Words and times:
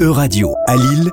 E-Radio 0.00 0.54
à 0.66 0.76
Lille, 0.76 1.10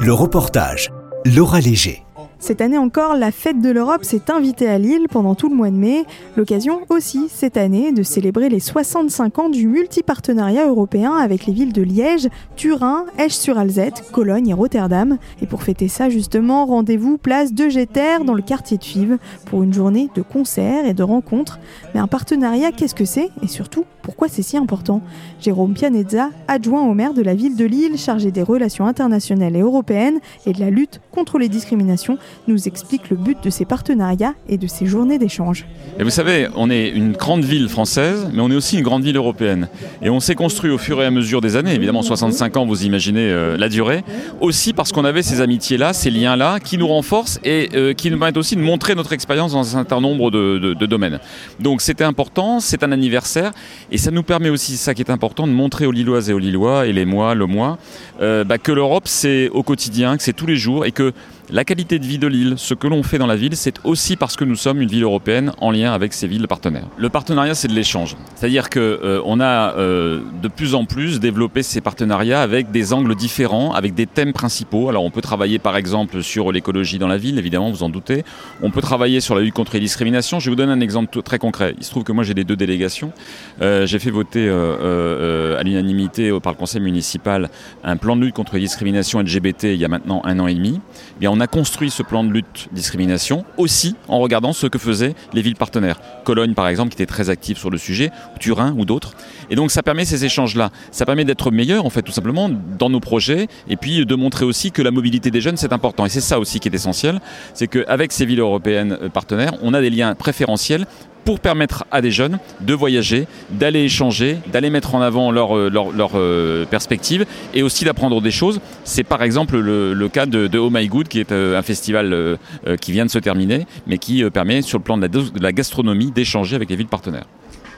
le 0.00 0.14
reportage 0.14 0.88
Laura 1.26 1.60
Léger. 1.60 2.06
Cette 2.40 2.62
année 2.62 2.78
encore, 2.78 3.16
la 3.16 3.32
fête 3.32 3.60
de 3.60 3.68
l'Europe 3.68 4.02
s'est 4.02 4.30
invitée 4.30 4.66
à 4.66 4.78
Lille 4.78 5.08
pendant 5.10 5.34
tout 5.34 5.50
le 5.50 5.54
mois 5.54 5.68
de 5.68 5.76
mai. 5.76 6.06
L'occasion 6.38 6.80
aussi, 6.88 7.28
cette 7.28 7.58
année, 7.58 7.92
de 7.92 8.02
célébrer 8.02 8.48
les 8.48 8.60
65 8.60 9.38
ans 9.38 9.48
du 9.50 9.66
multipartenariat 9.66 10.66
européen 10.66 11.12
avec 11.12 11.44
les 11.44 11.52
villes 11.52 11.74
de 11.74 11.82
Liège, 11.82 12.28
Turin, 12.56 13.04
Esch-sur-Alzette, 13.18 14.10
Cologne 14.10 14.48
et 14.48 14.54
Rotterdam. 14.54 15.18
Et 15.42 15.46
pour 15.46 15.62
fêter 15.62 15.88
ça, 15.88 16.08
justement, 16.08 16.64
rendez-vous 16.64 17.18
place 17.18 17.52
de 17.52 17.68
Géter 17.68 18.24
dans 18.24 18.34
le 18.34 18.42
quartier 18.42 18.78
de 18.78 18.84
Fives 18.84 19.18
pour 19.44 19.62
une 19.62 19.74
journée 19.74 20.08
de 20.14 20.22
concerts 20.22 20.86
et 20.86 20.94
de 20.94 21.02
rencontres. 21.02 21.60
Mais 21.94 22.00
un 22.00 22.06
partenariat, 22.06 22.72
qu'est-ce 22.72 22.94
que 22.94 23.04
c'est? 23.04 23.28
Et 23.42 23.48
surtout, 23.48 23.84
pourquoi 24.02 24.28
c'est 24.28 24.42
si 24.42 24.56
important? 24.56 25.02
Jérôme 25.40 25.74
Pianezza, 25.74 26.30
adjoint 26.48 26.82
au 26.82 26.94
maire 26.94 27.12
de 27.12 27.22
la 27.22 27.34
ville 27.34 27.54
de 27.54 27.66
Lille, 27.66 27.98
chargé 27.98 28.30
des 28.30 28.42
relations 28.42 28.86
internationales 28.86 29.54
et 29.54 29.60
européennes 29.60 30.20
et 30.46 30.54
de 30.54 30.60
la 30.60 30.70
lutte 30.70 31.02
contre 31.12 31.38
les 31.38 31.48
discriminations, 31.48 32.16
nous 32.48 32.68
explique 32.68 33.10
le 33.10 33.16
but 33.16 33.38
de 33.42 33.50
ces 33.50 33.64
partenariats 33.64 34.34
et 34.48 34.58
de 34.58 34.66
ces 34.66 34.86
journées 34.86 35.18
d'échange. 35.18 35.66
Et 35.98 36.02
vous 36.02 36.10
savez, 36.10 36.48
on 36.56 36.70
est 36.70 36.88
une 36.88 37.12
grande 37.12 37.44
ville 37.44 37.68
française, 37.68 38.28
mais 38.32 38.40
on 38.40 38.50
est 38.50 38.54
aussi 38.54 38.78
une 38.78 38.82
grande 38.82 39.02
ville 39.02 39.16
européenne. 39.16 39.68
Et 40.02 40.10
on 40.10 40.20
s'est 40.20 40.34
construit 40.34 40.70
au 40.70 40.78
fur 40.78 41.02
et 41.02 41.06
à 41.06 41.10
mesure 41.10 41.40
des 41.40 41.56
années, 41.56 41.74
évidemment 41.74 42.02
65 42.02 42.56
ans, 42.56 42.66
vous 42.66 42.84
imaginez 42.84 43.30
euh, 43.30 43.56
la 43.56 43.68
durée, 43.68 44.02
aussi 44.40 44.72
parce 44.72 44.92
qu'on 44.92 45.04
avait 45.04 45.22
ces 45.22 45.40
amitiés-là, 45.40 45.92
ces 45.92 46.10
liens-là, 46.10 46.60
qui 46.60 46.78
nous 46.78 46.88
renforcent 46.88 47.40
et 47.44 47.68
euh, 47.74 47.92
qui 47.92 48.10
nous 48.10 48.18
permettent 48.18 48.36
aussi 48.36 48.56
de 48.56 48.60
montrer 48.60 48.94
notre 48.94 49.12
expérience 49.12 49.52
dans 49.52 49.60
un 49.60 49.64
certain 49.64 50.00
nombre 50.00 50.30
de, 50.30 50.74
domaines. 50.86 51.20
Donc 51.60 51.80
c'était 51.80 52.04
important, 52.04 52.60
c'est 52.60 52.82
un 52.82 52.92
anniversaire, 52.92 53.52
et 53.92 53.98
ça 53.98 54.10
nous 54.10 54.22
permet 54.22 54.48
aussi, 54.50 54.76
ça 54.76 54.94
qui 54.94 55.02
est 55.02 55.10
important, 55.10 55.46
de 55.46 55.52
montrer 55.52 55.86
aux 55.86 55.92
Lilloises 55.92 56.30
et 56.30 56.32
aux 56.32 56.38
Lillois, 56.38 56.86
et 56.86 56.92
les 56.92 57.04
mois, 57.04 57.34
le 57.34 57.46
mois, 57.46 57.78
euh, 58.20 58.44
bah, 58.44 58.58
que 58.58 58.72
l'Europe 58.72 59.04
c'est 59.06 59.48
au 59.50 59.62
quotidien, 59.62 60.16
que 60.16 60.22
c'est 60.22 60.32
tous 60.32 60.46
les 60.46 60.56
jours, 60.56 60.84
et 60.84 60.92
que 60.92 61.12
la 61.52 61.64
qualité 61.64 61.98
de 61.98 62.06
vie 62.06 62.18
de 62.18 62.26
l'île, 62.26 62.54
ce 62.56 62.74
que 62.74 62.86
l'on 62.86 63.02
fait 63.02 63.18
dans 63.18 63.26
la 63.26 63.36
ville, 63.36 63.56
c'est 63.56 63.76
aussi 63.84 64.16
parce 64.16 64.36
que 64.36 64.44
nous 64.44 64.54
sommes 64.54 64.80
une 64.80 64.88
ville 64.88 65.02
européenne 65.02 65.52
en 65.58 65.70
lien 65.70 65.92
avec 65.92 66.12
ces 66.12 66.26
villes 66.26 66.46
partenaires. 66.46 66.86
Le 66.96 67.08
partenariat, 67.08 67.54
c'est 67.54 67.68
de 67.68 67.72
l'échange. 67.72 68.16
C'est-à-dire 68.36 68.70
qu'on 68.70 68.80
euh, 68.80 69.20
on 69.24 69.40
a 69.40 69.74
euh, 69.76 70.20
de 70.42 70.48
plus 70.48 70.74
en 70.74 70.84
plus 70.84 71.18
développé 71.18 71.62
ces 71.62 71.80
partenariats 71.80 72.40
avec 72.40 72.70
des 72.70 72.92
angles 72.92 73.14
différents, 73.14 73.72
avec 73.72 73.94
des 73.94 74.06
thèmes 74.06 74.32
principaux. 74.32 74.88
Alors 74.88 75.04
on 75.04 75.10
peut 75.10 75.20
travailler 75.20 75.58
par 75.58 75.76
exemple 75.76 76.22
sur 76.22 76.52
l'écologie 76.52 76.98
dans 76.98 77.08
la 77.08 77.16
ville, 77.16 77.38
évidemment, 77.38 77.70
vous 77.70 77.82
en 77.82 77.88
doutez. 77.88 78.24
On 78.62 78.70
peut 78.70 78.82
travailler 78.82 79.20
sur 79.20 79.34
la 79.34 79.40
lutte 79.40 79.54
contre 79.54 79.74
les 79.74 79.80
discriminations. 79.80 80.38
Je 80.38 80.46
vais 80.46 80.50
vous 80.50 80.56
donner 80.56 80.72
un 80.72 80.80
exemple 80.80 81.22
très 81.22 81.38
concret. 81.38 81.74
Il 81.78 81.84
se 81.84 81.90
trouve 81.90 82.04
que 82.04 82.12
moi 82.12 82.22
j'ai 82.24 82.34
les 82.34 82.44
deux 82.44 82.56
délégations. 82.56 83.12
Euh, 83.60 83.86
j'ai 83.86 83.98
fait 83.98 84.10
voter 84.10 84.48
à 84.48 85.62
l'unanimité 85.62 86.30
par 86.42 86.52
le 86.52 86.58
conseil 86.58 86.80
municipal 86.80 87.50
un 87.82 87.96
plan 87.96 88.16
de 88.16 88.24
lutte 88.24 88.34
contre 88.34 88.54
les 88.54 88.60
discriminations 88.60 89.20
LGBT 89.20 89.64
il 89.64 89.76
y 89.76 89.84
a 89.84 89.88
maintenant 89.88 90.22
un 90.24 90.38
an 90.38 90.46
et 90.46 90.54
demi. 90.54 90.80
Eh 91.20 91.28
a 91.40 91.46
construit 91.46 91.90
ce 91.90 92.02
plan 92.02 92.24
de 92.24 92.30
lutte 92.30 92.68
discrimination 92.72 93.44
aussi 93.56 93.96
en 94.08 94.18
regardant 94.18 94.52
ce 94.52 94.66
que 94.66 94.78
faisaient 94.78 95.14
les 95.32 95.42
villes 95.42 95.56
partenaires. 95.56 96.00
Cologne, 96.24 96.54
par 96.54 96.68
exemple, 96.68 96.90
qui 96.90 96.96
était 96.96 97.06
très 97.06 97.30
active 97.30 97.58
sur 97.58 97.70
le 97.70 97.78
sujet, 97.78 98.10
Turin 98.38 98.74
ou 98.76 98.84
d'autres. 98.84 99.12
Et 99.50 99.56
donc, 99.56 99.70
ça 99.70 99.82
permet 99.82 100.04
ces 100.04 100.24
échanges-là. 100.24 100.70
Ça 100.90 101.04
permet 101.04 101.24
d'être 101.24 101.50
meilleur, 101.50 101.86
en 101.86 101.90
fait, 101.90 102.02
tout 102.02 102.12
simplement, 102.12 102.50
dans 102.78 102.90
nos 102.90 103.00
projets, 103.00 103.48
et 103.68 103.76
puis 103.76 104.04
de 104.06 104.14
montrer 104.14 104.44
aussi 104.44 104.70
que 104.70 104.82
la 104.82 104.90
mobilité 104.90 105.30
des 105.30 105.40
jeunes, 105.40 105.56
c'est 105.56 105.72
important. 105.72 106.06
Et 106.06 106.08
c'est 106.08 106.20
ça 106.20 106.38
aussi 106.38 106.60
qui 106.60 106.68
est 106.68 106.74
essentiel, 106.74 107.20
c'est 107.54 107.66
qu'avec 107.66 108.12
ces 108.12 108.24
villes 108.24 108.40
européennes 108.40 108.98
euh, 109.00 109.08
partenaires, 109.08 109.54
on 109.62 109.74
a 109.74 109.80
des 109.80 109.90
liens 109.90 110.14
préférentiels 110.14 110.86
pour 111.24 111.40
permettre 111.40 111.84
à 111.90 112.00
des 112.00 112.10
jeunes 112.10 112.38
de 112.60 112.74
voyager, 112.74 113.26
d'aller 113.50 113.84
échanger, 113.84 114.38
d'aller 114.52 114.70
mettre 114.70 114.94
en 114.94 115.00
avant 115.00 115.30
leurs 115.30 115.56
leur, 115.70 115.92
leur, 115.92 116.12
euh, 116.14 116.64
perspectives 116.64 117.26
et 117.54 117.62
aussi 117.62 117.84
d'apprendre 117.84 118.20
des 118.20 118.30
choses. 118.30 118.60
C'est 118.84 119.04
par 119.04 119.22
exemple 119.22 119.58
le, 119.58 120.08
cas 120.08 120.26
de, 120.26 120.58
Oh 120.58 120.70
My 120.70 120.86
Good, 120.88 121.08
qui 121.08 121.20
est 121.20 121.32
euh, 121.32 121.58
un 121.58 121.62
festival 121.62 122.12
euh, 122.12 122.36
qui 122.80 122.92
vient 122.92 123.06
de 123.06 123.10
se 123.10 123.18
terminer, 123.18 123.66
mais 123.86 123.98
qui 123.98 124.22
permet 124.30 124.62
sur 124.62 124.78
le 124.78 124.84
plan 124.84 124.96
de 124.96 125.02
la, 125.02 125.08
de 125.08 125.42
la 125.42 125.52
gastronomie 125.52 126.10
d'échanger 126.10 126.56
avec 126.56 126.70
les 126.70 126.76
villes 126.76 126.86
partenaires. 126.86 127.26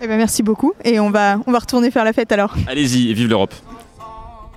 Eh 0.05 0.09
ben 0.09 0.17
merci 0.17 0.43
beaucoup 0.43 0.73
et 0.85 0.99
on 0.99 1.11
va, 1.11 1.39
on 1.47 1.53
va 1.53 1.61
retourner 1.61 1.91
faire 1.93 2.05
la 2.05 2.13
fête 2.13 2.33
alors. 2.33 2.55
Allez-y 2.67 3.11
et 3.11 3.15
vive 3.15 3.29
l'Europe 3.29 3.55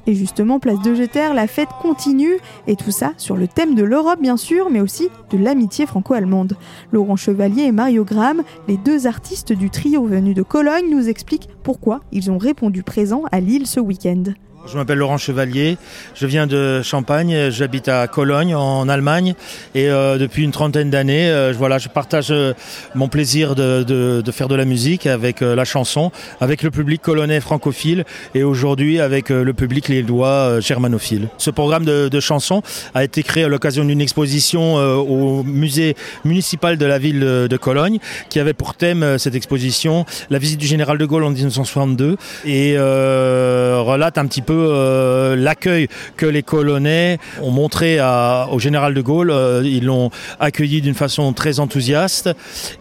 et 0.08 0.14
justement, 0.14 0.60
place 0.60 0.82
de 0.82 0.94
Jeter, 0.94 1.34
la 1.34 1.48
fête 1.48 1.70
continue, 1.82 2.38
et 2.68 2.76
tout 2.76 2.92
ça 2.92 3.14
sur 3.18 3.36
le 3.36 3.48
thème 3.48 3.76
de 3.76 3.84
l'Europe 3.84 4.20
bien 4.22 4.38
sûr, 4.38 4.70
mais 4.70 4.82
aussi 4.82 5.10
de 5.32 5.38
l'amitié 5.38 5.86
franco-allemande. 5.86 6.56
Laurent 6.92 7.16
Chevalier 7.16 7.64
et 7.64 7.72
Mario 7.72 8.04
Graham, 8.04 8.44
les 8.68 8.78
deux 8.78 9.08
artistes 9.08 9.54
du 9.54 9.70
trio 9.70 10.06
venu 10.06 10.34
de 10.34 10.44
Cologne, 10.44 10.90
nous 10.90 11.10
expliquent 11.10 11.50
pourquoi 11.64 12.02
ils 12.12 12.32
ont 12.32 12.38
répondu 12.38 12.84
présent 12.84 13.24
à 13.32 13.40
Lille 13.40 13.68
ce 13.68 13.80
week-end. 13.80 14.24
Je 14.68 14.78
m'appelle 14.78 14.98
Laurent 14.98 15.20
Chevalier, 15.20 15.78
je 16.16 16.26
viens 16.26 16.48
de 16.48 16.82
Champagne, 16.82 17.52
j'habite 17.52 17.88
à 17.88 18.08
Cologne 18.08 18.56
en 18.56 18.90
Allemagne. 18.90 19.36
Et 19.76 19.90
euh, 19.90 20.18
depuis 20.18 20.44
une 20.44 20.52
trentaine 20.52 20.90
d'années, 20.90 21.30
euh, 21.30 21.54
voilà, 21.56 21.78
je 21.78 21.88
partage 21.88 22.32
euh, 22.32 22.54
mon 22.96 23.08
plaisir 23.08 23.54
de, 23.54 23.84
de, 23.84 24.22
de, 24.26 24.32
faire 24.32 24.48
de 24.48 24.56
la 24.56 24.66
musique 24.66 25.06
avec 25.06 25.42
la 25.42 25.66
chanson, 25.66 26.12
avec 26.42 26.64
le 26.64 26.72
public 26.72 27.00
colonnais 27.00 27.42
francophile 27.42 28.06
et 28.34 28.44
aujourd'hui 28.44 29.00
avec 29.00 29.30
le 29.30 29.54
public 29.54 29.88
lillois 29.88 30.60
germanophile. 30.62 31.28
Ce 31.38 31.52
programme 31.52 31.86
de, 31.86 32.10
de 32.10 32.20
chansons 32.20 32.64
a 32.96 33.04
été 33.04 33.22
créé 33.22 33.44
à 33.44 33.48
l'occasion 33.48 33.86
d'une 33.86 34.02
exposition 34.02 34.76
au 34.76 35.44
musée 35.44 35.96
municipal 36.24 36.78
de 36.78 36.86
la 36.86 36.98
ville 36.98 37.20
de 37.20 37.58
Cologne 37.58 38.00
qui 38.30 38.40
avait 38.40 38.54
pour 38.54 38.74
thème 38.74 39.20
cette 39.20 39.36
exposition 39.36 40.06
la 40.32 40.40
visite 40.40 40.60
du 40.60 40.68
général 40.68 40.98
de 40.98 41.06
Gaulle 41.06 41.24
en 41.24 41.30
1962 41.30 42.18
et 42.46 42.78
relate 42.78 44.18
un 44.18 44.26
petit 44.26 44.42
peu 44.42 44.55
euh, 44.56 45.36
l'accueil 45.36 45.88
que 46.18 46.26
les 46.26 46.44
Colonnais 46.44 47.20
ont 47.42 47.52
montré 47.52 48.00
au 48.52 48.60
général 48.60 48.94
de 48.94 49.02
Gaulle. 49.02 49.32
Euh, 49.32 49.62
ils 49.66 49.86
l'ont 49.86 50.10
accueilli 50.40 50.82
d'une 50.82 50.94
façon 50.94 51.34
très 51.34 51.60
enthousiaste. 51.60 52.30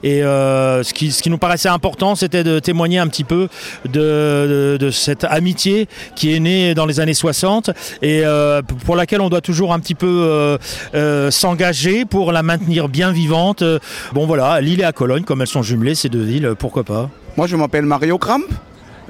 Et 0.02 0.22
euh, 0.22 0.82
ce, 0.82 0.92
qui, 0.92 1.30
nous 1.30 1.38
paraissait 1.38 1.68
important, 1.68 2.14
c'était 2.14 2.44
de 2.44 2.58
témoigner 2.58 2.98
un 2.98 3.08
petit 3.08 3.24
peu 3.24 3.48
de, 3.86 4.90
cette 4.92 5.24
amitié 5.24 5.88
qui 6.14 6.34
est 6.34 6.40
née 6.40 6.74
dans 6.74 6.86
les 6.86 7.00
années 7.00 7.14
60 7.14 7.70
et 8.02 8.22
pour 8.84 8.96
laquelle 8.96 9.20
on 9.20 9.28
doit 9.28 9.40
toujours 9.40 9.72
un 9.72 9.80
petit 9.80 9.94
peu 9.94 10.58
s'engager 11.30 12.04
pour 12.04 12.32
la 12.32 12.42
maintenir 12.42 12.88
bien 12.88 13.12
vivante. 13.12 13.64
Bon 14.12 14.26
voilà, 14.26 14.60
Lille 14.60 14.80
et 14.80 14.84
à 14.84 14.92
Cologne, 14.92 15.24
comme 15.24 15.40
elles 15.40 15.46
sont 15.46 15.62
jumelées, 15.62 15.94
ces 15.94 16.08
deux 16.08 16.22
villes, 16.22 16.54
pourquoi 16.58 16.84
pas. 16.84 17.10
Moi 17.36 17.46
je 17.46 17.56
m'appelle 17.56 17.86
Mario 17.86 18.18
Kramp. 18.18 18.44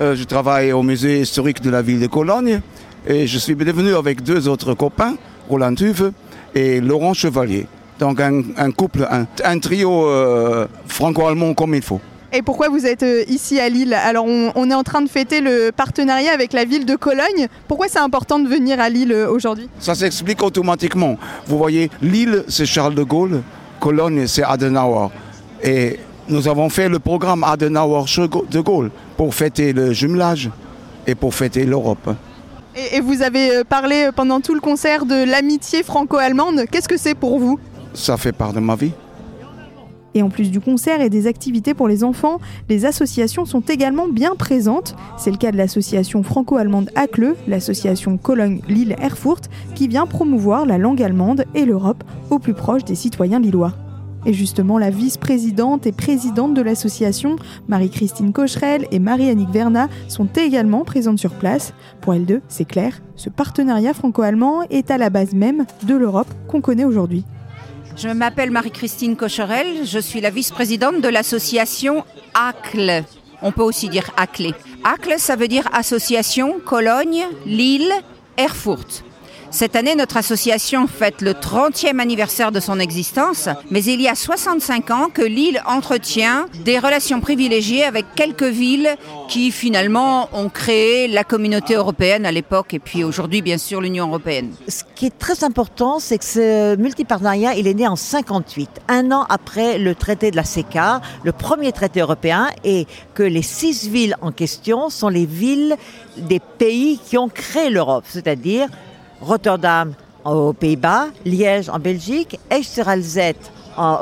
Euh, 0.01 0.17
je 0.17 0.25
travaille 0.25 0.73
au 0.73 0.83
musée 0.83 1.21
historique 1.21 1.61
de 1.63 1.71
la 1.71 1.81
ville 1.81 2.01
de 2.01 2.09
Cologne 2.09 2.61
et 3.07 3.27
je 3.27 3.39
suis 3.39 3.55
devenu 3.55 3.95
avec 3.95 4.23
deux 4.23 4.49
autres 4.49 4.75
copains, 4.75 5.15
Roland 5.49 5.75
Tuve 5.75 6.11
et 6.55 6.81
Laurent 6.81 7.15
Chevalier. 7.15 7.67
Donc 8.01 8.21
un, 8.21 8.43
un 8.57 8.73
couple, 8.73 9.07
un, 9.09 9.27
un 9.45 9.59
trio 9.61 10.09
euh, 10.09 10.67
franco-allemand 10.87 11.55
comme 11.55 11.77
il 11.77 11.83
faut. 11.83 12.01
Et 12.33 12.43
pourquoi 12.43 12.69
vous 12.69 12.85
êtes 12.85 13.05
euh, 13.05 13.23
ici 13.29 13.61
à 13.61 13.69
Lille? 13.69 13.95
Alors 13.95 14.25
on, 14.27 14.51
on, 14.57 14.69
est 14.69 14.75
en 14.75 14.83
train 14.83 15.01
de 15.03 15.09
fêter 15.09 15.41
le 15.41 15.71
partenariat 15.71 16.33
avec 16.33 16.53
la 16.53 16.65
ville 16.65 16.87
de 16.87 16.97
Cologne. 16.97 17.47
Pourquoi 17.69 17.87
c'est 17.87 18.01
important 18.01 18.41
de 18.41 18.49
venir 18.49 18.81
à 18.81 18.89
Lille 18.89 19.15
aujourd'hui? 19.31 19.69
Ça 19.79 19.95
s'explique 19.95 20.43
automatiquement. 20.43 21.17
Vous 21.47 21.57
voyez, 21.57 21.89
Lille 22.03 22.45
c'est 22.49 22.67
Charles 22.67 22.97
de 22.97 23.05
Gaulle, 23.05 23.43
Cologne 23.79 24.27
c'est 24.27 24.43
Adenauer. 24.43 25.11
Et 25.63 26.01
nous 26.29 26.49
avons 26.49 26.69
fait 26.69 26.89
le 26.89 26.99
programme 26.99 27.45
Adenauer 27.45 28.05
de 28.51 28.61
Gaulle 28.61 28.91
pour 29.17 29.35
fêter 29.35 29.73
le 29.73 29.93
jumelage 29.93 30.51
et 31.07 31.15
pour 31.15 31.35
fêter 31.35 31.65
l'Europe. 31.65 32.11
Et, 32.93 33.01
vous 33.01 33.23
avez 33.23 33.59
euh, 33.59 33.65
parlé 33.65 34.09
pendant 34.17 34.41
tout 34.41 34.55
le 34.55 34.61
concert 34.61 35.07
de 35.07 35.25
l'amitié 35.31 35.83
franco-allemande. 35.83 36.65
Qu'est-ce 36.71 36.89
que 36.89 36.97
c'est 36.97 37.15
pour 37.15 37.39
vous? 37.39 37.59
Ça 37.93 38.17
fait 38.17 38.33
part 38.33 38.53
de 38.53 38.59
ma 38.59 38.75
vie. 38.75 38.91
Et 40.15 40.23
en 40.23 40.29
plus 40.29 40.51
du 40.51 40.61
concert 40.61 41.01
et 41.01 41.11
des 41.11 41.27
activités 41.27 41.75
pour 41.75 41.89
les 41.89 42.05
enfants, 42.05 42.41
les 42.69 42.85
associations 42.85 43.45
sont 43.45 43.61
également 43.61 44.09
bien 44.09 44.35
présentes. 44.37 44.97
C'est 45.19 45.31
le 45.31 45.37
cas 45.37 45.53
de 45.53 45.57
l'association 45.57 46.23
franco-allemande 46.23 46.91
ACLE, 46.95 47.35
l'association 47.49 48.17
Cologne-Lille-Erfurt, 48.17 49.51
qui 49.75 49.89
vient 49.89 50.07
promouvoir 50.07 50.67
la 50.67 50.79
langue 50.79 51.03
allemande 51.03 51.45
et 51.55 51.65
l'Europe 51.65 52.05
au 52.31 52.39
plus 52.39 52.55
proche 52.55 52.85
des 52.85 52.95
citoyens 52.95 53.41
lillois. 53.41 53.73
Et 54.27 54.33
justement, 54.33 54.79
la 54.79 54.91
vice-présidente 54.91 55.87
et 55.87 55.93
présidente 55.93 56.55
de 56.55 56.63
l'association, 56.63 57.37
Marie-Christine 57.69 58.33
Cocherel 58.33 58.87
et 58.91 58.99
Marie-Annick 58.99 59.51
Verna, 59.51 59.89
sont 60.09 60.29
également 60.37 60.85
présentes 60.85 61.19
sur 61.19 61.33
place. 61.33 61.75
Pour 62.01 62.15
elles 62.15 62.27
deux, 62.27 62.41
c'est 62.49 62.65
clair, 62.65 63.01
ce 63.17 63.29
partenariat 63.29 63.95
franco-allemand 63.95 64.63
est 64.71 64.91
à 64.91 64.99
la 64.99 65.11
base 65.11 65.35
même 65.35 65.67
de 65.85 65.95
l'Europe 65.95 66.33
qu'on 66.49 66.61
connaît 66.61 66.85
aujourd'hui. 66.85 67.25
Je 67.97 68.09
m'appelle 68.09 68.51
Marie-Christine 68.51 69.15
Cocherel, 69.15 69.85
je 69.85 69.99
suis 70.01 70.21
la 70.21 70.31
vice-présidente 70.31 71.01
de 71.01 71.09
l'association 71.09 72.05
ACLE. 72.35 73.05
On 73.43 73.53
peut 73.53 73.63
aussi 73.63 73.89
dire 73.89 74.11
ACLE. 74.17 74.55
ACLE, 74.85 75.19
ça 75.19 75.37
veut 75.37 75.49
dire 75.49 75.69
Association 75.73 76.57
Cologne, 76.65 77.25
Lille, 77.47 77.93
Erfurt. 78.37 79.05
Cette 79.55 79.77
année, 79.77 79.95
notre 79.95 80.17
association 80.17 80.89
fête 80.89 81.23
le 81.23 81.31
30e 81.31 82.01
anniversaire 82.01 82.51
de 82.51 82.59
son 82.59 82.81
existence, 82.81 83.49
mais 83.71 83.85
il 83.85 84.01
y 84.01 84.09
a 84.09 84.17
65 84.17 84.91
ans 84.91 85.09
que 85.15 85.23
Lille 85.23 85.63
entretient 85.65 86.47
des 86.65 86.81
relations 86.81 87.21
privilégiées 87.21 87.85
avec 87.85 88.05
quelques 88.17 88.43
villes 88.43 88.97
qui 89.29 89.53
finalement 89.53 90.29
ont 90.33 90.49
créé 90.49 91.07
la 91.07 91.23
communauté 91.23 91.75
européenne 91.75 92.27
à 92.27 92.33
l'époque 92.33 92.75
et 92.75 92.81
puis 92.81 93.05
aujourd'hui 93.05 93.43
bien 93.43 93.57
sûr 93.57 93.81
l'Union 93.81 94.09
européenne. 94.09 94.51
Ce 94.67 94.83
qui 94.97 95.07
est 95.07 95.19
très 95.19 95.45
important, 95.45 96.01
c'est 96.01 96.19
que 96.19 96.25
ce 96.25 96.75
multipartenariat, 96.75 97.55
il 97.55 97.69
est 97.69 97.75
né 97.75 97.87
en 97.87 97.95
58, 97.95 98.69
un 98.89 99.13
an 99.13 99.25
après 99.29 99.79
le 99.79 99.95
traité 99.95 100.33
de 100.33 100.37
la 100.37 100.43
CECA, 100.43 101.01
le 101.23 101.31
premier 101.31 101.71
traité 101.71 102.01
européen, 102.01 102.49
et 102.65 102.89
que 103.15 103.23
les 103.23 103.43
six 103.43 103.87
villes 103.87 104.17
en 104.21 104.33
question 104.33 104.91
sont 104.91 105.09
les 105.09 105.27
villes 105.27 105.77
des 106.17 106.41
pays 106.41 106.99
qui 106.99 107.17
ont 107.19 107.29
créé 107.29 107.71
l'Europe, 107.71 108.05
c'est-à-dire 108.09 108.67
Rotterdam 109.25 109.95
aux 110.25 110.53
Pays-Bas, 110.53 111.09
Liège 111.25 111.69
en 111.69 111.79
Belgique, 111.79 112.39
Esch-sur-Alzette 112.51 113.53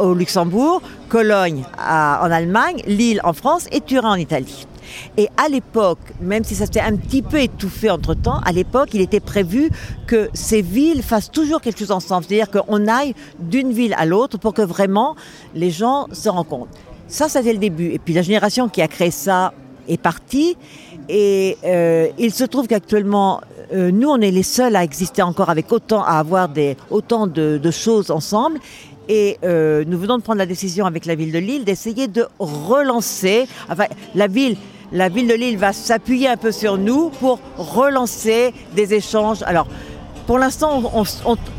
au 0.01 0.15
Luxembourg, 0.15 0.83
Cologne 1.09 1.65
en 1.79 2.31
Allemagne, 2.31 2.83
Lille 2.87 3.21
en 3.25 3.33
France 3.33 3.67
et 3.73 3.81
Turin 3.81 4.11
en 4.11 4.17
Italie. 4.17 4.67
Et 5.17 5.29
à 5.43 5.49
l'époque, 5.49 6.01
même 6.21 6.45
si 6.45 6.55
ça 6.55 6.67
s'est 6.67 6.81
un 6.81 6.97
petit 6.97 7.23
peu 7.23 7.41
étouffé 7.41 7.89
entre-temps, 7.91 8.41
à 8.45 8.53
l'époque, 8.53 8.91
il 8.93 9.01
était 9.01 9.21
prévu 9.21 9.71
que 10.07 10.29
ces 10.35 10.61
villes 10.61 11.03
fassent 11.03 11.31
toujours 11.31 11.61
quelque 11.61 11.79
chose 11.79 11.93
ensemble. 11.93 12.27
C'est-à-dire 12.29 12.51
qu'on 12.51 12.87
aille 12.87 13.15
d'une 13.39 13.73
ville 13.73 13.95
à 13.97 14.05
l'autre 14.05 14.39
pour 14.39 14.53
que 14.53 14.63
vraiment 14.63 15.17
les 15.55 15.71
gens 15.71 16.09
se 16.13 16.29
rencontrent. 16.29 16.73
Ça, 17.09 17.29
c'était 17.29 17.53
le 17.53 17.59
début. 17.59 17.91
Et 17.93 17.99
puis 17.99 18.13
la 18.15 18.23
génération 18.23 18.69
qui 18.69 18.83
a 18.83 18.89
créé 18.89 19.11
ça 19.11 19.53
est 19.89 20.01
partie. 20.01 20.57
Et 21.09 21.57
euh, 21.65 22.09
il 22.19 22.33
se 22.33 22.45
trouve 22.45 22.67
qu'actuellement, 22.67 23.41
euh, 23.73 23.91
nous, 23.91 24.09
on 24.09 24.21
est 24.21 24.31
les 24.31 24.43
seuls 24.43 24.77
à 24.77 24.85
exister 24.85 25.23
encore 25.23 25.51
avec 25.51 25.73
autant, 25.73 26.03
à 26.03 26.19
avoir 26.19 26.49
des, 26.49 26.77
autant 26.91 27.27
de, 27.27 27.71
choses 27.71 28.11
ensemble. 28.11 28.59
Et 29.09 29.39
euh, 29.45 29.85
nous 29.87 29.99
venons 29.99 30.19
de 30.19 30.23
prendre 30.23 30.39
la 30.39 30.47
décision 30.47 30.87
avec 30.87 31.07
la 31.07 31.15
ville 31.15 31.33
de 31.33 31.39
Lille 31.39 31.65
d'essayer 31.65 32.07
de 32.07 32.27
relancer. 32.39 33.47
Enfin, 33.69 33.87
la 34.15 34.27
ville, 34.27 34.57
la 34.93 35.09
ville 35.09 35.27
de 35.27 35.35
Lille 35.35 35.59
va 35.59 35.73
s'appuyer 35.73 36.29
un 36.29 36.37
peu 36.37 36.53
sur 36.53 36.79
nous 36.79 37.11
pour 37.11 37.41
relancer 37.57 38.55
des 38.77 38.95
échanges. 38.95 39.43
Alors, 39.45 39.67
pour 40.27 40.39
l'instant, 40.39 40.83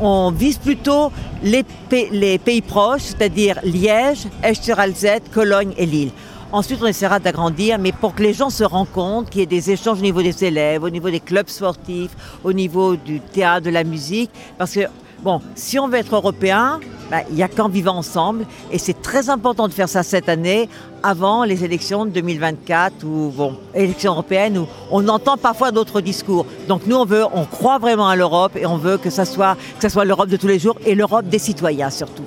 on, 0.00 0.30
vise 0.30 0.56
plutôt 0.56 1.12
les, 1.42 1.64
les 2.10 2.38
pays 2.38 2.62
proches, 2.62 3.02
c'est-à-dire 3.02 3.60
Liège, 3.62 4.26
Esch-sur-Alzette, 4.42 5.30
Cologne 5.30 5.74
et 5.76 5.84
Lille. 5.84 6.10
Ensuite, 6.54 6.78
on 6.80 6.86
essaiera 6.86 7.18
d'agrandir, 7.18 7.80
mais 7.80 7.90
pour 7.90 8.14
que 8.14 8.22
les 8.22 8.32
gens 8.32 8.48
se 8.48 8.62
rendent 8.62 8.92
compte, 8.92 9.28
qu'il 9.28 9.40
y 9.40 9.42
ait 9.42 9.46
des 9.46 9.72
échanges 9.72 9.98
au 9.98 10.02
niveau 10.02 10.22
des 10.22 10.44
élèves, 10.44 10.84
au 10.84 10.88
niveau 10.88 11.10
des 11.10 11.18
clubs 11.18 11.48
sportifs, 11.48 12.12
au 12.44 12.52
niveau 12.52 12.94
du 12.94 13.18
théâtre, 13.18 13.66
de 13.66 13.70
la 13.70 13.82
musique. 13.82 14.30
Parce 14.56 14.74
que, 14.74 14.82
bon, 15.24 15.40
si 15.56 15.80
on 15.80 15.88
veut 15.88 15.96
être 15.96 16.14
européen, 16.14 16.78
bah, 17.10 17.22
il 17.28 17.34
n'y 17.34 17.42
a 17.42 17.48
qu'en 17.48 17.68
vivant 17.68 17.96
ensemble. 17.96 18.46
Et 18.70 18.78
c'est 18.78 19.02
très 19.02 19.30
important 19.30 19.66
de 19.66 19.72
faire 19.72 19.88
ça 19.88 20.04
cette 20.04 20.28
année, 20.28 20.68
avant 21.02 21.42
les 21.42 21.64
élections 21.64 22.06
de 22.06 22.12
2024, 22.12 23.02
ou, 23.02 23.32
bon, 23.36 23.56
élections 23.74 24.12
européennes, 24.12 24.56
où 24.56 24.68
on 24.92 25.08
entend 25.08 25.36
parfois 25.36 25.72
d'autres 25.72 26.00
discours. 26.00 26.46
Donc 26.68 26.86
nous, 26.86 26.94
on 26.94 27.04
veut, 27.04 27.24
on 27.34 27.46
croit 27.46 27.78
vraiment 27.78 28.06
à 28.06 28.14
l'Europe 28.14 28.52
et 28.54 28.64
on 28.64 28.76
veut 28.76 28.96
que 28.96 29.10
ça 29.10 29.24
soit, 29.24 29.56
que 29.56 29.82
ça 29.82 29.88
soit 29.88 30.04
l'Europe 30.04 30.28
de 30.28 30.36
tous 30.36 30.46
les 30.46 30.60
jours 30.60 30.76
et 30.86 30.94
l'Europe 30.94 31.26
des 31.26 31.40
citoyens 31.40 31.90
surtout. 31.90 32.22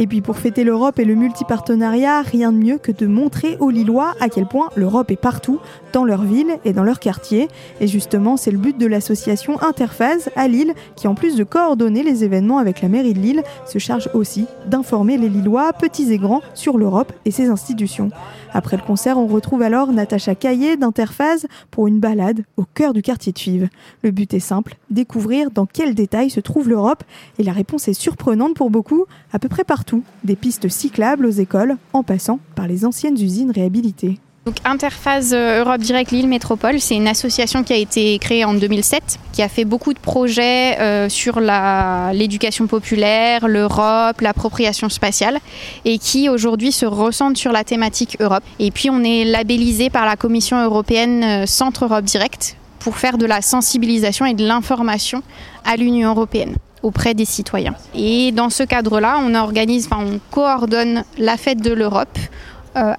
Et 0.00 0.06
puis 0.06 0.20
pour 0.20 0.36
fêter 0.36 0.62
l'Europe 0.62 0.98
et 0.98 1.04
le 1.04 1.14
multipartenariat, 1.14 2.22
rien 2.22 2.52
de 2.52 2.58
mieux 2.58 2.78
que 2.78 2.92
de 2.92 3.06
montrer 3.06 3.56
aux 3.58 3.70
Lillois 3.70 4.14
à 4.20 4.28
quel 4.28 4.46
point 4.46 4.68
l'Europe 4.76 5.10
est 5.10 5.16
partout, 5.16 5.58
dans 5.92 6.04
leur 6.04 6.22
ville 6.22 6.58
et 6.64 6.72
dans 6.72 6.84
leur 6.84 7.00
quartier. 7.00 7.48
Et 7.80 7.88
justement, 7.88 8.36
c'est 8.36 8.50
le 8.50 8.58
but 8.58 8.78
de 8.78 8.86
l'association 8.86 9.60
Interphase 9.62 10.30
à 10.36 10.46
Lille, 10.46 10.72
qui 10.94 11.08
en 11.08 11.14
plus 11.14 11.36
de 11.36 11.44
coordonner 11.44 12.02
les 12.02 12.24
événements 12.24 12.58
avec 12.58 12.80
la 12.80 12.88
mairie 12.88 13.14
de 13.14 13.18
Lille, 13.18 13.42
se 13.66 13.78
charge 13.78 14.08
aussi 14.14 14.46
d'informer 14.66 15.18
les 15.18 15.28
Lillois, 15.28 15.72
petits 15.72 16.12
et 16.12 16.18
grands, 16.18 16.42
sur 16.54 16.78
l'Europe 16.78 17.12
et 17.24 17.30
ses 17.30 17.48
institutions. 17.48 18.10
Après 18.52 18.76
le 18.76 18.82
concert, 18.82 19.18
on 19.18 19.26
retrouve 19.26 19.62
alors 19.62 19.92
Natacha 19.92 20.34
Caillé 20.34 20.76
d'Interphase 20.76 21.46
pour 21.70 21.86
une 21.86 22.00
balade 22.00 22.44
au 22.56 22.64
cœur 22.64 22.92
du 22.92 23.02
quartier 23.02 23.32
de 23.32 23.38
Fives. 23.38 23.68
Le 24.02 24.10
but 24.10 24.32
est 24.34 24.40
simple, 24.40 24.76
découvrir 24.90 25.50
dans 25.50 25.66
quel 25.66 25.94
détail 25.94 26.30
se 26.30 26.40
trouve 26.40 26.68
l'Europe, 26.68 27.04
et 27.38 27.42
la 27.42 27.52
réponse 27.52 27.88
est 27.88 27.92
surprenante 27.92 28.54
pour 28.54 28.70
beaucoup, 28.70 29.04
à 29.32 29.38
peu 29.38 29.48
près 29.48 29.64
partout, 29.64 30.02
des 30.24 30.36
pistes 30.36 30.68
cyclables 30.68 31.26
aux 31.26 31.30
écoles, 31.30 31.76
en 31.92 32.02
passant 32.02 32.40
par 32.54 32.66
les 32.66 32.84
anciennes 32.84 33.20
usines 33.20 33.50
réhabilitées. 33.50 34.18
Donc 34.48 34.56
Interphase 34.64 35.34
euh, 35.34 35.62
Europe 35.62 35.82
Direct 35.82 36.10
Lille 36.10 36.26
Métropole, 36.26 36.80
c'est 36.80 36.94
une 36.94 37.06
association 37.06 37.62
qui 37.64 37.74
a 37.74 37.76
été 37.76 38.18
créée 38.18 38.46
en 38.46 38.54
2007, 38.54 39.18
qui 39.30 39.42
a 39.42 39.48
fait 39.50 39.66
beaucoup 39.66 39.92
de 39.92 39.98
projets 39.98 40.80
euh, 40.80 41.10
sur 41.10 41.38
l'éducation 41.38 42.66
populaire, 42.66 43.46
l'Europe, 43.46 44.22
l'appropriation 44.22 44.88
spatiale, 44.88 45.38
et 45.84 45.98
qui 45.98 46.30
aujourd'hui 46.30 46.72
se 46.72 46.86
ressentent 46.86 47.36
sur 47.36 47.52
la 47.52 47.62
thématique 47.62 48.16
Europe. 48.20 48.42
Et 48.58 48.70
puis 48.70 48.88
on 48.88 49.04
est 49.04 49.26
labellisé 49.26 49.90
par 49.90 50.06
la 50.06 50.16
Commission 50.16 50.64
européenne 50.64 51.22
euh, 51.24 51.44
Centre 51.44 51.84
Europe 51.84 52.06
Direct 52.06 52.56
pour 52.78 52.96
faire 52.96 53.18
de 53.18 53.26
la 53.26 53.42
sensibilisation 53.42 54.24
et 54.24 54.32
de 54.32 54.46
l'information 54.46 55.22
à 55.66 55.76
l'Union 55.76 56.08
européenne 56.08 56.54
auprès 56.82 57.12
des 57.12 57.26
citoyens. 57.26 57.74
Et 57.94 58.32
dans 58.32 58.48
ce 58.48 58.62
cadre-là, 58.62 59.20
on 59.22 59.34
organise, 59.34 59.88
enfin, 59.90 60.02
on 60.02 60.20
coordonne 60.30 61.04
la 61.18 61.36
fête 61.36 61.60
de 61.60 61.72
l'Europe 61.74 62.18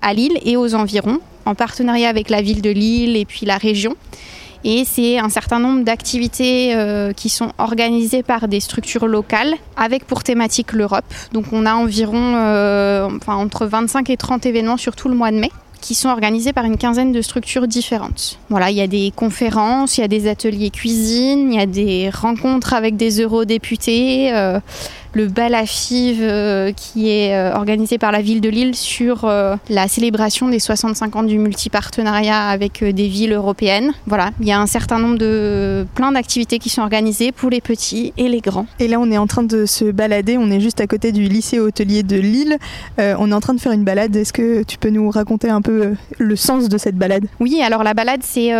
à 0.02 0.14
Lille 0.14 0.38
et 0.44 0.58
aux 0.58 0.76
environs 0.76 1.20
en 1.46 1.56
partenariat 1.56 2.10
avec 2.10 2.30
la 2.30 2.42
ville 2.42 2.62
de 2.62 2.70
Lille 2.70 3.16
et 3.16 3.26
puis 3.26 3.46
la 3.46 3.58
région. 3.58 3.96
Et 4.64 4.84
c'est 4.86 5.20
un 5.20 5.30
certain 5.30 5.60
nombre 5.60 5.84
d'activités 5.84 6.76
euh, 6.76 7.14
qui 7.14 7.30
sont 7.30 7.54
organisées 7.58 8.24
par 8.24 8.48
des 8.48 8.60
structures 8.60 9.08
locales 9.08 9.54
avec 9.78 10.06
pour 10.06 10.24
thématique 10.24 10.74
l'Europe. 10.74 11.06
Donc 11.31 11.46
on 11.54 11.66
a 11.66 11.74
environ 11.76 12.36
euh, 12.36 13.08
enfin, 13.16 13.36
entre 13.36 13.66
25 13.66 14.10
et 14.10 14.18
30 14.18 14.46
événements 14.46 14.78
sur 14.78 14.96
tout 14.96 15.08
le 15.08 15.16
mois 15.16 15.31
de 15.31 15.38
mai 15.38 15.52
qui 15.81 15.96
sont 15.96 16.10
organisés 16.10 16.52
par 16.52 16.66
une 16.66 16.78
quinzaine 16.78 17.14
de 17.14 17.22
structures 17.22 17.66
différentes. 17.66 18.38
Voilà, 18.50 18.70
il 18.70 18.76
y 18.76 18.81
a 18.81 18.88
des 18.88 19.14
conférences, 19.16 19.98
il 19.98 20.02
y 20.02 20.04
a 20.04 20.10
des 20.10 20.28
ateliers 20.28 20.72
cuisine, 20.72 21.54
il 21.54 21.58
y 21.58 21.62
a 21.62 21.66
des 21.66 22.10
rencontres 22.10 22.74
avec 22.74 22.98
des 22.98 23.22
eurodéputés. 23.22 24.34
Euh, 24.34 24.60
le 25.14 25.28
bal 25.28 25.56
à 25.56 25.66
FIV 25.66 26.20
euh, 26.22 26.72
qui 26.72 27.10
est 27.10 27.36
euh, 27.36 27.54
organisé 27.54 27.98
par 27.98 28.12
la 28.12 28.22
ville 28.22 28.42
de 28.42 28.50
Lille 28.50 28.76
sur 28.76 29.26
euh, 29.26 29.56
la 29.70 29.88
célébration 29.88 30.50
des 30.50 30.60
65 30.60 31.16
ans 31.16 31.24
du 31.24 31.40
multipartenariat 31.40 32.48
avec 32.48 32.84
des 32.84 33.08
villes 33.08 33.34
européennes. 33.34 33.92
Voilà, 34.06 34.32
il 34.40 34.48
y 34.48 34.52
a 34.52 34.60
un 34.60 34.68
certain 34.68 35.00
nombre 35.00 35.18
de 35.18 35.86
plein 35.96 36.12
d'activités 36.12 36.60
qui 36.60 36.70
sont 36.70 36.82
organisées 36.82 37.32
pour 37.32 37.50
les 37.50 37.62
petits 37.62 38.14
et 38.18 38.28
les 38.28 38.42
grands. 38.42 38.68
Et 38.80 38.88
là, 38.88 39.00
on 39.00 39.10
est 39.12 39.18
en 39.18 39.28
train 39.28 39.44
de 39.44 39.66
se 39.66 39.86
balader. 39.86 40.38
On 40.38 40.52
est 40.52 40.60
juste 40.60 40.82
à 40.82 40.88
côté 40.88 41.12
du 41.12 41.24
lycée 41.24 41.60
hôtelier 41.60 42.04
de 42.04 42.18
Lille. 42.18 42.58
on 42.98 43.32
est 43.32 43.34
en 43.34 43.40
train 43.40 43.54
de 43.54 43.60
faire 43.60 43.72
une 43.72 43.84
balade. 43.84 44.16
Est-ce 44.16 44.34
que 44.34 44.64
tu 44.64 44.78
peux 44.78 44.90
nous 44.90 45.10
raconter 45.10 45.50
un 45.50 45.62
peu 45.62 45.94
le 46.18 46.36
sens 46.36 46.70
de 46.70 46.78
cette 46.78 46.96
balade? 46.96 47.26
Oui, 47.40 47.62
alors 47.64 47.84
la 47.84 47.94
balade, 47.94 48.22
c'est 48.24 48.52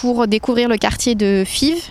pour 0.00 0.26
découvrir 0.26 0.68
le 0.68 0.76
quartier 0.76 1.14
de 1.14 1.44
Fives 1.46 1.90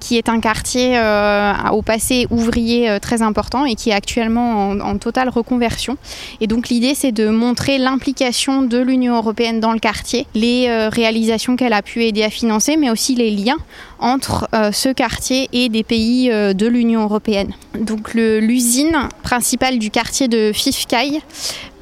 qui 0.00 0.16
est 0.16 0.28
un 0.28 0.40
quartier 0.40 0.98
euh, 0.98 1.52
au 1.72 1.82
passé 1.82 2.26
ouvrier 2.30 2.90
euh, 2.90 2.98
très 2.98 3.22
important 3.22 3.64
et 3.64 3.74
qui 3.74 3.90
est 3.90 3.94
actuellement 3.94 4.70
en, 4.70 4.98
totale 4.98 5.28
reconversion. 5.28 5.96
Et 6.40 6.46
donc 6.46 6.68
l'idée, 6.68 6.94
c'est 6.94 7.12
de 7.12 7.28
montrer 7.28 7.78
l'implication 7.78 8.62
de 8.62 8.78
l'Union 8.78 9.16
européenne 9.16 9.60
dans 9.60 9.72
le 9.72 9.78
quartier, 9.78 10.26
les 10.34 10.66
euh, 10.68 10.88
réalisations 10.88 11.56
qu'elle 11.56 11.72
a 11.72 11.82
pu 11.82 12.04
aider 12.04 12.22
à 12.22 12.30
financer, 12.30 12.76
mais 12.76 12.90
aussi 12.90 13.14
les 13.14 13.30
liens 13.30 13.58
entre 13.98 14.48
ce 14.72 14.90
quartier 14.90 15.48
et 15.52 15.70
des 15.70 15.82
pays 15.82 16.28
de 16.28 16.66
l'Union 16.66 17.04
européenne. 17.04 17.52
Donc 17.78 18.12
l'usine 18.12 19.08
principale 19.22 19.78
du 19.78 19.90
quartier 19.90 20.28
de 20.28 20.52
Fifkai 20.52 21.22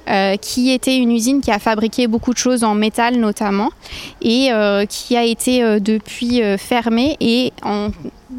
euh, 0.08 0.36
qui 0.36 0.72
était 0.72 0.96
une 0.96 1.12
usine 1.12 1.40
qui 1.40 1.52
a 1.52 1.60
fabriqué 1.60 2.08
beaucoup 2.08 2.32
de 2.32 2.38
choses 2.38 2.64
en 2.64 2.74
métal 2.74 3.16
notamment 3.16 3.70
et 4.20 4.48
euh, 4.50 4.84
qui 4.84 5.16
a 5.16 5.22
été 5.22 5.62
euh, 5.62 5.78
depuis 5.78 6.42
fermée 6.58 7.16
et 7.20 7.52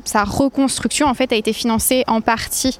sa 0.04 0.26
reconstruction 0.26 1.08
en 1.08 1.14
fait 1.14 1.32
a 1.32 1.36
été 1.36 1.54
financée 1.54 2.04
en 2.08 2.20
partie 2.20 2.80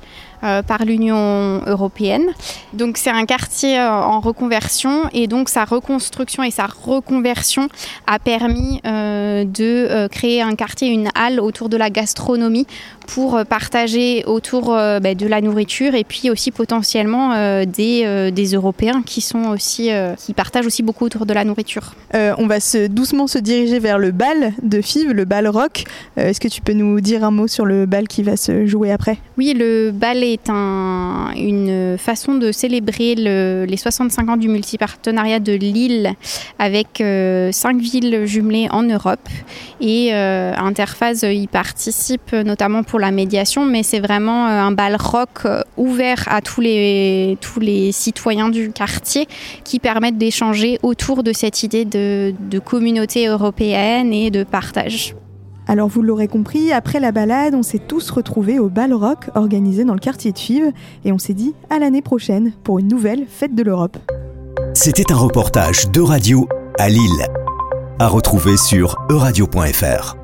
par 0.68 0.86
l'Union 0.86 1.62
européenne. 1.66 2.28
Donc 2.74 2.98
c'est 2.98 3.10
un 3.10 3.26
quartier 3.26 3.80
euh, 3.80 3.90
en 3.90 4.20
reconversion 4.20 5.04
et 5.14 5.28
donc 5.28 5.50
sa 5.50 5.66
reconstruction 5.66 6.44
et 6.44 6.52
sa 6.52 6.66
reconversion 6.66 7.70
a 8.08 8.20
permis 8.20 8.82
euh, 8.86 9.46
de 9.46 10.08
créer 10.08 10.42
un 10.42 10.56
quartier, 10.56 10.90
une 10.90 11.10
halle 11.16 11.40
autour 11.40 11.70
de 11.70 11.78
la 11.78 11.90
gastronomie 11.90 12.68
pour 13.08 13.44
partager 13.46 14.24
autour 14.26 14.68
bah, 14.68 15.14
de 15.14 15.28
la 15.28 15.42
nourriture 15.42 15.94
et 15.94 16.06
puis 16.06 16.30
aussi 16.30 16.52
potentiellement 16.52 17.64
des, 17.66 18.32
des, 18.32 18.46
Européens 18.54 19.04
qui 19.06 19.20
sont 19.20 19.50
aussi 19.50 19.90
qui 20.18 20.34
partagent 20.34 20.66
aussi 20.66 20.84
beaucoup 20.84 21.06
autour 21.06 21.26
de 21.26 21.34
la 21.34 21.44
nourriture. 21.44 21.96
on 22.14 22.48
va 22.48 22.62
se, 22.62 22.88
doucement 22.88 23.28
se 23.28 23.40
diriger 23.40 23.80
vers 23.80 24.00
le 24.00 24.12
bal 24.12 24.54
de 24.62 24.82
Fives, 24.82 25.12
le 25.12 25.26
bal 25.26 25.48
rock. 25.48 25.84
Est-ce 26.16 26.40
que 26.40 26.48
tu 26.48 26.62
peux 26.62 26.74
nous 26.74 27.02
dire 27.02 27.26
un 27.26 27.32
mot 27.32 27.48
sur 27.48 27.66
le 27.66 27.86
bal 27.86 28.08
qui 28.08 28.24
va 28.24 28.38
se 28.38 28.66
jouer 28.66 28.92
après? 28.92 29.18
Oui, 29.38 29.54
le 29.56 29.92
bal 29.92 30.24
est 30.24 30.33
est 30.34 30.50
un, 30.50 31.32
une 31.36 31.98
façon 31.98 32.36
de 32.36 32.52
célébrer 32.52 33.16
le, 33.16 33.66
les 33.68 33.78
65 33.78 34.30
ans 34.30 34.38
du 34.38 34.48
multipartenariat 34.48 35.40
de 35.40 35.54
Lille 35.54 36.14
avec 36.60 37.02
euh, 37.02 37.52
cinq 37.52 37.78
villes 37.78 38.26
jumelées 38.26 38.68
en 38.72 38.84
Europe. 38.84 39.28
Et 39.82 40.10
euh, 40.14 40.54
Interphase 40.58 41.24
y 41.24 41.48
participe 41.48 42.34
notamment 42.34 42.84
pour 42.84 43.00
la 43.00 43.12
médiation, 43.12 43.66
mais 43.66 43.84
c'est 43.84 44.00
vraiment 44.00 44.48
euh, 44.48 44.62
un 44.62 44.72
bal 44.72 44.96
rock 45.00 45.48
ouvert 45.78 46.24
à 46.28 46.42
tous 46.42 46.62
les, 46.62 47.38
citoyens 47.92 48.50
du 48.50 48.72
quartier 48.72 49.28
qui 49.64 49.80
permettent 49.80 50.18
d'échanger 50.18 50.80
autour 50.84 51.24
de 51.24 51.34
cette 51.34 51.64
idée 51.64 51.86
de 51.86 52.60
communauté 52.60 53.28
européenne 53.28 54.14
et 54.14 54.32
de 54.32 54.44
partage. 54.44 55.16
Alors 55.68 55.88
vous 55.88 56.02
l'aurez 56.02 56.28
compris, 56.28 56.72
après 56.72 57.00
la 57.00 57.12
balade, 57.12 57.56
on 57.56 57.64
s'est 57.64 57.80
tous 57.80 58.10
retrouvés 58.10 58.60
au 58.60 58.70
bal 58.70 58.94
rock 58.94 59.30
organisé 59.36 59.86
dans 59.86 59.94
le 59.94 60.00
quartier 60.00 60.32
de 60.32 60.38
Fives 60.38 60.72
et 61.06 61.12
on 61.12 61.18
s'est 61.18 61.34
dit 61.34 61.54
à 61.70 61.80
l'année 61.80 62.02
prochaine 62.02 62.52
pour 62.64 62.80
une 62.80 62.88
nouvelle 62.88 63.26
fête 63.28 63.56
de 63.56 63.64
l'Europe. 63.64 63.98
C'était 64.74 65.12
un 65.12 65.18
reportage 65.18 65.90
de 65.92 66.02
radio 66.02 66.48
à 66.80 66.90
Lille. 66.90 67.28
À 68.00 68.08
retrouver 68.08 68.58
sur 68.58 68.98
euradio.fr. 69.10 70.23